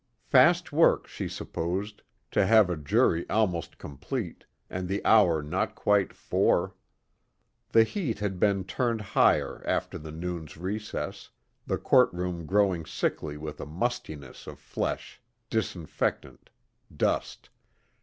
Fast 0.23 0.71
work, 0.71 1.05
she 1.05 1.27
supposed, 1.27 2.01
to 2.31 2.47
have 2.47 2.71
a 2.71 2.75
jury 2.75 3.29
almost 3.29 3.77
complete, 3.77 4.45
and 4.67 4.87
the 4.87 5.05
hour 5.05 5.43
not 5.43 5.75
quite 5.75 6.11
four. 6.11 6.73
The 7.69 7.83
heat 7.83 8.17
had 8.17 8.39
been 8.39 8.63
turned 8.63 8.99
higher 9.01 9.61
after 9.63 9.99
the 9.99 10.11
noon 10.11 10.47
recess, 10.57 11.29
the 11.67 11.77
courtroom 11.77 12.47
growing 12.47 12.83
sickly 12.83 13.37
with 13.37 13.59
a 13.61 13.67
mustiness 13.67 14.47
of 14.47 14.57
flesh, 14.57 15.21
disinfectant, 15.51 16.49
dust. 16.97 17.51